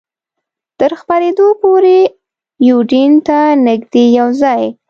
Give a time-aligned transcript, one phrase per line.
[0.79, 1.97] تر خپرېدو پورې
[2.69, 4.63] یوډین ته نږدې یو ځای.